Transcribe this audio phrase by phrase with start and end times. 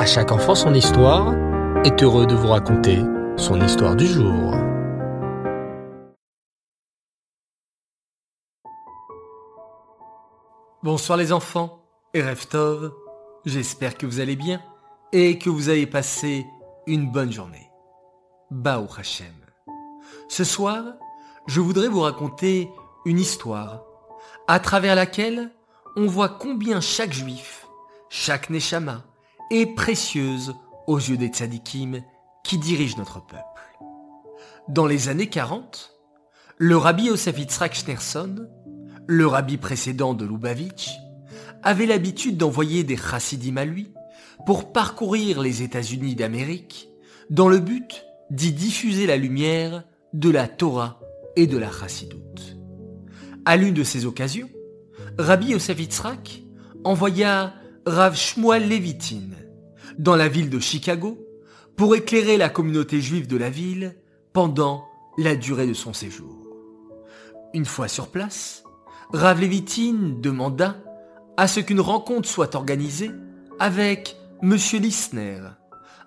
[0.00, 1.34] À chaque enfant son histoire
[1.84, 3.00] est heureux de vous raconter
[3.36, 4.54] son histoire du jour.
[10.82, 11.84] Bonsoir les enfants
[12.14, 12.94] et Reftov,
[13.44, 14.62] j'espère que vous allez bien
[15.12, 16.46] et que vous avez passé
[16.86, 17.70] une bonne journée.
[18.50, 19.26] Bao Hashem.
[20.30, 20.82] Ce soir,
[21.46, 22.70] je voudrais vous raconter
[23.04, 23.84] une histoire
[24.48, 25.50] à travers laquelle
[25.94, 27.66] on voit combien chaque juif,
[28.08, 29.04] chaque neshama,
[29.50, 30.54] est précieuse
[30.86, 32.02] aux yeux des tzadikim
[32.44, 33.42] qui dirigent notre peuple.
[34.68, 35.92] Dans les années 40,
[36.58, 38.48] le rabbi Yosef Yitzhak Schneerson,
[39.06, 40.90] le rabbi précédent de Lubavitch,
[41.62, 43.92] avait l'habitude d'envoyer des chassidim à lui
[44.46, 46.88] pour parcourir les États-Unis d'Amérique
[47.28, 51.00] dans le but d'y diffuser la lumière de la Torah
[51.36, 52.56] et de la chassidoute.
[53.44, 54.48] À l'une de ces occasions,
[55.18, 55.78] Rabbi Yosef
[56.84, 57.54] envoya
[57.86, 59.30] Rav Shmuel Levitin
[59.98, 61.18] dans la ville de Chicago
[61.76, 63.96] pour éclairer la communauté juive de la ville
[64.34, 64.84] pendant
[65.16, 66.36] la durée de son séjour.
[67.54, 68.64] Une fois sur place,
[69.14, 70.76] Rav Levitin demanda
[71.38, 73.12] à ce qu'une rencontre soit organisée
[73.58, 75.40] avec Monsieur Lissner,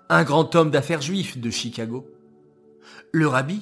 [0.08, 2.06] un grand homme d'affaires juif de Chicago.
[3.10, 3.60] Le rabbi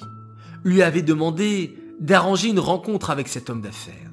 [0.63, 4.11] lui avait demandé d'arranger une rencontre avec cet homme d'affaires.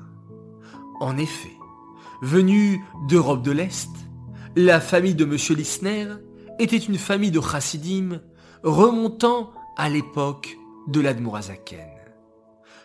[1.00, 1.59] En effet,
[2.22, 3.90] venu d'Europe de l'Est,
[4.56, 5.36] la famille de M.
[5.56, 6.06] Lissner
[6.58, 8.20] était une famille de chassidim
[8.62, 10.56] remontant à l'époque
[10.88, 11.88] de l'Admorazaken.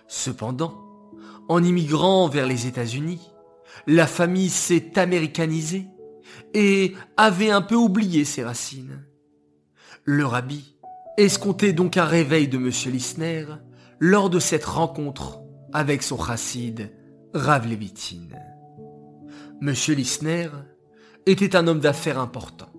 [0.08, 0.86] Cependant,
[1.50, 3.32] en immigrant vers les États-Unis,
[3.88, 5.88] la famille s'est américanisée
[6.54, 9.06] et avait un peu oublié ses racines.
[10.04, 10.76] Le rabbi
[11.18, 12.70] escomptait donc un réveil de M.
[12.92, 13.46] Lissner
[14.00, 15.42] lors de cette rencontre
[15.74, 16.92] avec son chassid
[17.34, 18.30] Rav Levitin.
[19.62, 20.50] Monsieur Lissner
[21.26, 22.72] était un homme d'affaires important,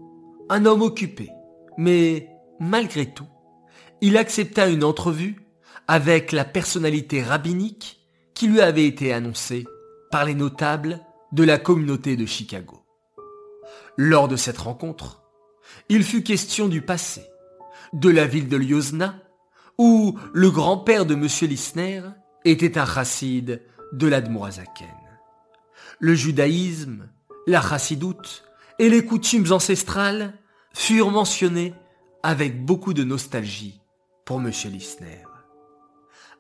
[0.50, 1.30] un homme occupé,
[1.78, 2.28] mais
[2.60, 3.27] malgré tout,
[4.02, 5.36] il accepta une entrevue
[5.88, 8.01] avec la personnalité rabbinique
[8.34, 9.64] qui lui avait été annoncée
[10.11, 11.01] par les notables
[11.33, 12.84] de la communauté de Chicago.
[13.96, 15.22] Lors de cette rencontre,
[15.89, 17.22] il fut question du passé,
[17.95, 19.14] de la ville de Lyosna,
[19.78, 21.27] où le grand-père de M.
[21.48, 22.02] Lissner
[22.45, 23.62] était un chassid
[23.92, 25.05] de l'Admorazaken.
[25.98, 27.08] Le judaïsme,
[27.46, 28.45] la chassidoute
[28.79, 30.34] et les coutumes ancestrales
[30.74, 31.73] furent mentionnés
[32.23, 33.80] avec beaucoup de nostalgie
[34.27, 34.51] pour M.
[34.67, 35.23] Lissner.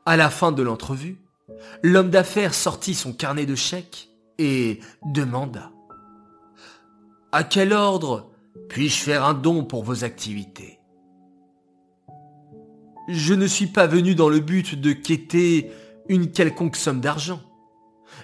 [0.04, 1.18] À la fin de l'entrevue,
[1.82, 5.70] l'homme d'affaires sortit son carnet de chèques et demanda
[7.32, 8.30] À quel ordre
[8.68, 10.78] puis-je faire un don pour vos activités?
[13.08, 15.70] Je ne suis pas venu dans le but de quêter
[16.08, 17.40] une quelconque somme d'argent.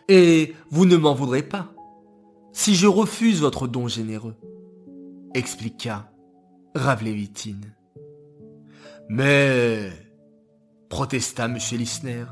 [0.09, 1.73] Et vous ne m'en voudrez pas
[2.53, 4.37] si je refuse votre don généreux,
[5.35, 6.11] expliqua
[6.75, 7.57] Ravlevitin.
[9.09, 9.91] Mais,
[10.89, 11.59] protesta M.
[11.73, 12.25] Lissner,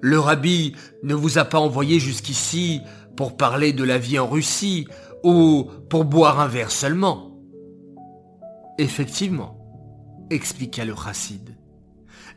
[0.00, 2.80] le rabbi ne vous a pas envoyé jusqu'ici
[3.16, 4.86] pour parler de la vie en Russie
[5.22, 7.38] ou pour boire un verre seulement.
[8.78, 9.58] Effectivement,
[10.30, 11.56] expliqua le chassid.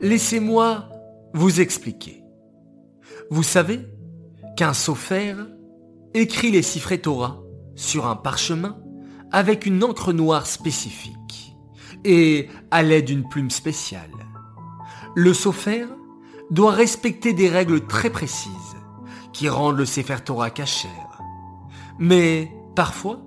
[0.01, 0.89] Laissez-moi
[1.33, 2.23] vous expliquer.
[3.29, 3.79] Vous savez
[4.55, 5.47] qu'un sophère
[6.13, 7.41] écrit les siffrés Torah
[7.75, 8.77] sur un parchemin
[9.31, 11.55] avec une encre noire spécifique
[12.03, 14.11] et à l'aide d'une plume spéciale.
[15.15, 15.87] Le sophère
[16.51, 18.51] doit respecter des règles très précises
[19.31, 21.19] qui rendent le Sefer Torah cachère.
[21.97, 23.19] Mais parfois,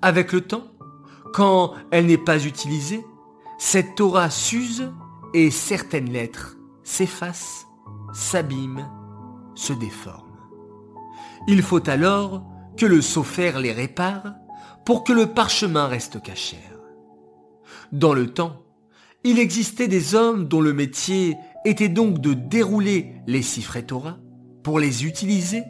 [0.00, 0.66] avec le temps,
[1.32, 3.04] quand elle n'est pas utilisée,
[3.58, 4.92] cette Torah s'use
[5.34, 7.66] et certaines lettres s'effacent,
[8.12, 8.88] s'abîment,
[9.54, 10.21] se déforment.
[11.48, 12.44] Il faut alors
[12.76, 14.34] que le sophère les répare
[14.84, 16.58] pour que le parchemin reste cachère.
[17.90, 18.62] Dans le temps,
[19.24, 24.18] il existait des hommes dont le métier était donc de dérouler les siffrets Torah
[24.62, 25.62] pour les utiliser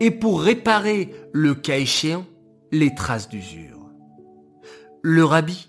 [0.00, 2.26] et pour réparer, le cas échéant,
[2.72, 3.90] les traces d'usure.
[5.02, 5.68] Le rabbi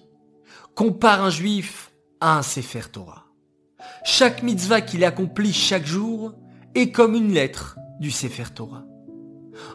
[0.75, 1.91] compare un juif
[2.21, 3.25] à un Sefer Torah.
[4.03, 6.33] Chaque mitzvah qu'il accomplit chaque jour
[6.73, 8.85] est comme une lettre du Sefer Torah.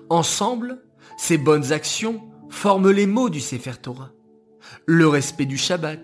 [0.08, 0.82] Ensemble,
[1.18, 4.10] ces bonnes actions forment les mots du Sefer Torah.
[4.86, 6.00] Le respect du Shabbat,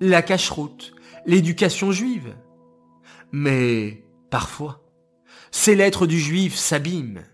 [0.00, 0.92] la cacheroute,
[1.26, 2.34] l'éducation juive.
[3.32, 4.82] Mais parfois,
[5.50, 7.24] ces lettres du juif s'abîment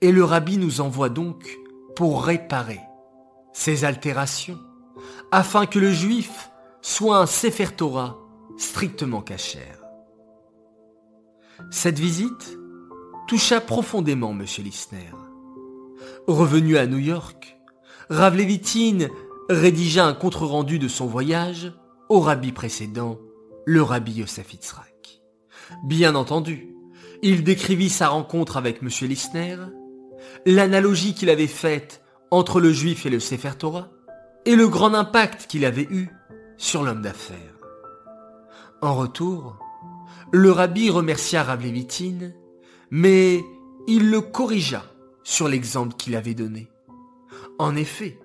[0.00, 1.48] et le rabbi nous envoie donc
[1.96, 2.80] pour réparer
[3.52, 4.58] ces altérations
[5.30, 6.50] afin que le juif
[6.82, 8.18] soit un Sefer Torah
[8.58, 9.80] strictement cachère.
[11.70, 12.58] Cette visite
[13.26, 14.44] toucha profondément M.
[14.58, 15.10] Lissner.
[16.26, 17.58] Revenu à New York,
[18.10, 18.36] Rav
[19.48, 21.72] rédigea un compte-rendu de son voyage
[22.08, 23.18] au rabbi précédent,
[23.66, 25.20] le rabbi Yosef Yitzhak.
[25.84, 26.74] Bien entendu,
[27.22, 28.88] il décrivit sa rencontre avec M.
[29.08, 29.56] Lissner,
[30.46, 33.88] l'analogie qu'il avait faite entre le juif et le Sefer Torah,
[34.44, 36.10] et le grand impact qu'il avait eu
[36.58, 37.38] sur l'homme d'affaires.
[38.82, 39.58] En retour,
[40.32, 41.62] le rabbi remercia Rav
[42.90, 43.44] mais
[43.86, 44.84] il le corrigea
[45.22, 46.68] sur l'exemple qu'il avait donné.
[47.58, 48.18] En effet,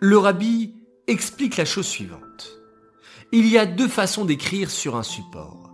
[0.00, 0.74] le rabbi
[1.06, 2.60] explique la chose suivante.
[3.32, 5.70] Il y a deux façons d'écrire sur un support.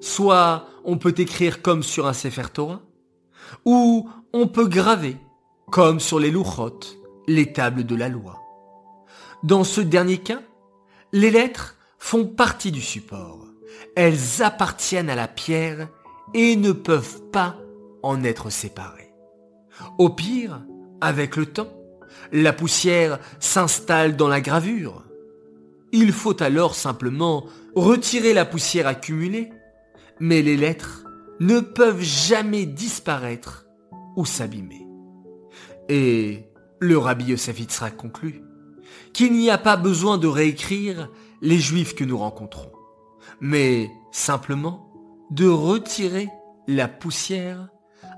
[0.00, 2.80] Soit on peut écrire comme sur un Sefer Torah,
[3.64, 5.16] ou on peut graver
[5.70, 6.80] comme sur les louchot,
[7.28, 8.40] les tables de la loi.
[9.42, 10.42] Dans ce dernier cas,
[11.12, 13.46] les lettres font partie du support.
[13.96, 15.88] Elles appartiennent à la pierre
[16.34, 17.56] et ne peuvent pas
[18.02, 19.12] en être séparées.
[19.98, 20.62] Au pire,
[21.00, 21.72] avec le temps,
[22.32, 25.04] la poussière s'installe dans la gravure.
[25.92, 29.50] Il faut alors simplement retirer la poussière accumulée,
[30.20, 31.04] mais les lettres
[31.40, 33.66] ne peuvent jamais disparaître
[34.16, 34.86] ou s'abîmer.
[35.88, 36.44] Et
[36.80, 37.60] le rabbi Yosef
[37.96, 38.42] conclut
[39.12, 41.10] qu'il n'y a pas besoin de réécrire
[41.42, 42.72] les juifs que nous rencontrons,
[43.40, 44.91] mais simplement
[45.32, 46.28] de retirer
[46.68, 47.70] la poussière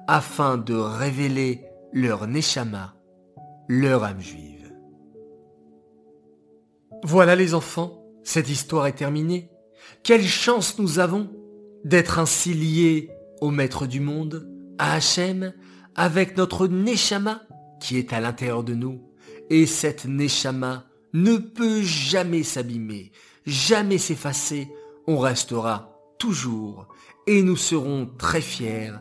[0.08, 2.96] afin de révéler leur neshama,
[3.68, 4.74] leur âme juive.
[7.04, 9.48] Voilà les enfants, cette histoire est terminée.
[10.02, 11.30] Quelle chance nous avons
[11.84, 15.52] d'être ainsi liés au Maître du monde, à Hachem,
[15.94, 17.42] avec notre neshama
[17.78, 19.00] qui est à l'intérieur de nous.
[19.50, 23.12] Et cette neshama ne peut jamais s'abîmer,
[23.46, 24.68] jamais s'effacer.
[25.06, 26.88] On restera toujours
[27.26, 28.92] et nous serons très fiers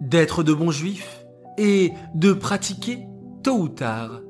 [0.00, 1.24] d'être de bons juifs
[1.58, 3.06] et de pratiquer
[3.42, 4.20] tôt ou tard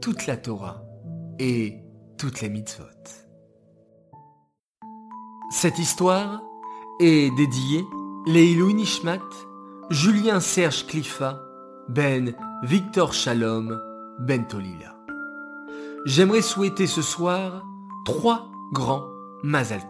[0.00, 0.82] toute la Torah
[1.38, 1.78] et
[2.18, 2.84] toutes les mitzvot.
[5.50, 6.42] Cette histoire
[7.00, 7.84] est dédiée
[8.26, 9.18] Leilou Nishmat,
[9.90, 11.40] Julien Serge Cliffa,
[11.88, 13.80] Ben Victor Shalom,
[14.20, 14.94] Ben Tolila.
[16.06, 17.64] J'aimerais souhaiter ce soir
[18.04, 19.06] trois grands
[19.42, 19.80] Mazal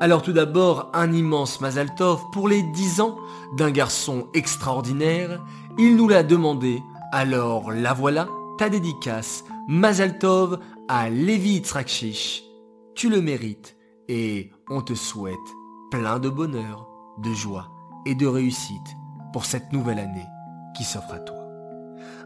[0.00, 1.88] Alors tout d'abord, un immense Mazal
[2.32, 3.16] pour les dix ans
[3.56, 5.42] d'un garçon extraordinaire.
[5.76, 6.80] Il nous l'a demandé,
[7.12, 8.28] alors la voilà,
[8.58, 10.18] ta dédicace, Mazal
[10.88, 12.44] à Lévi Trakshish.
[12.94, 13.76] Tu le mérites
[14.08, 15.36] et on te souhaite
[15.90, 16.86] plein de bonheur,
[17.18, 17.68] de joie
[18.06, 18.96] et de réussite
[19.32, 20.26] pour cette nouvelle année
[20.76, 21.37] qui s'offre à toi.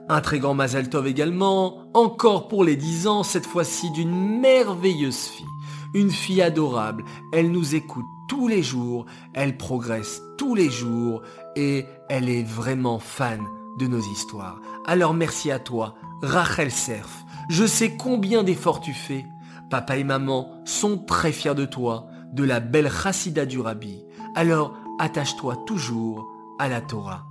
[0.08, 5.46] Un très grand Mazal également, encore pour les dix ans, cette fois-ci d'une merveilleuse fille.
[5.94, 11.22] Une fille adorable, elle nous écoute tous les jours, elle progresse tous les jours
[11.54, 13.44] et elle est vraiment fan
[13.78, 14.60] de nos histoires.
[14.86, 17.24] Alors merci à toi, Rachel Serf.
[17.50, 19.26] Je sais combien d'efforts tu fais.
[19.70, 24.02] Papa et maman sont très fiers de toi, de la belle Chassida du Rabbi.
[24.34, 26.26] Alors attache-toi toujours
[26.58, 27.26] à la Torah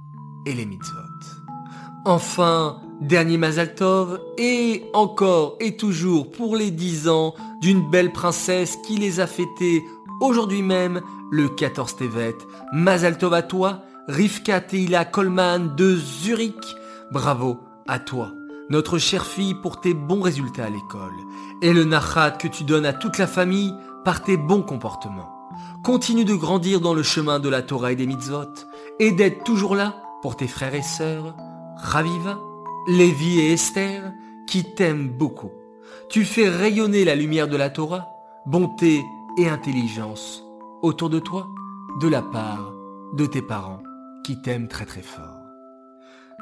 [0.46, 1.11] et les mitzvot.
[2.04, 8.98] Enfin, dernier Mazaltov, et encore et toujours pour les 10 ans d'une belle princesse qui
[8.98, 9.84] les a fêtés
[10.20, 11.02] aujourd'hui même,
[11.32, 12.36] le 14 Tevet.
[12.74, 16.76] Mazaltov à toi, Rivka Teila Coleman de Zurich.
[17.12, 18.32] Bravo à toi,
[18.72, 21.14] notre chère fille, pour tes bons résultats à l'école,
[21.62, 25.30] et le nachat que tu donnes à toute la famille par tes bons comportements.
[25.84, 28.54] Continue de grandir dans le chemin de la Torah et des mitzvot,
[29.00, 31.36] et d'être toujours là pour tes frères et sœurs,
[31.82, 32.40] Raviva,
[32.88, 34.14] Lévi et Esther,
[34.48, 35.52] qui t'aiment beaucoup.
[36.10, 38.08] Tu fais rayonner la lumière de la Torah,
[38.46, 39.04] bonté
[39.38, 40.44] et intelligence
[40.82, 41.48] autour de toi,
[42.00, 42.74] de la part
[43.14, 43.82] de tes parents
[44.24, 45.42] qui t'aiment très très fort.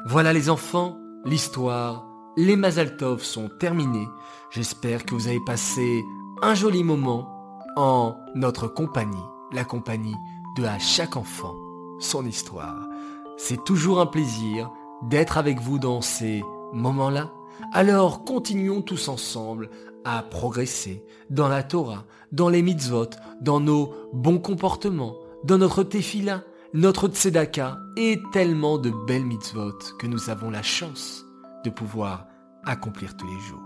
[0.06, 2.06] Voilà les enfants, l'histoire,
[2.36, 4.08] les Mazaltov sont terminés.
[4.50, 6.04] J'espère que vous avez passé
[6.42, 7.28] un joli moment
[7.76, 9.16] en notre compagnie,
[9.52, 10.16] la compagnie
[10.56, 11.54] de à chaque enfant
[11.98, 12.88] son histoire.
[13.36, 14.70] C'est toujours un plaisir
[15.08, 16.42] d'être avec vous dans ces
[16.72, 17.30] moments-là,
[17.72, 19.70] alors continuons tous ensemble
[20.04, 26.42] à progresser dans la Torah, dans les mitzvot, dans nos bons comportements, dans notre tefila,
[26.72, 31.24] notre tzedaka et tellement de belles mitzvot que nous avons la chance
[31.64, 32.26] de pouvoir
[32.64, 33.60] accomplir tous les jours.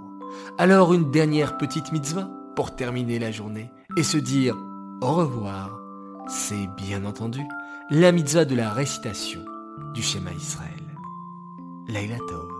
[0.59, 4.57] Alors une dernière petite mitzvah pour terminer la journée et se dire
[5.03, 5.79] au revoir,
[6.29, 7.43] c'est bien entendu
[7.91, 9.45] la mitzvah de la récitation
[9.93, 10.84] du schéma Israël.
[11.87, 12.54] 累了都。